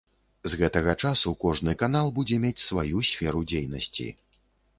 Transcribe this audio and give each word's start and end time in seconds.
З 0.51 0.57
гэтага 0.61 0.95
часу 1.03 1.33
кожны 1.45 1.75
канал 1.83 2.09
будзе 2.17 2.41
мець 2.47 2.59
сваю 2.69 3.05
сферу 3.11 3.45
дзейнасці. 3.53 4.09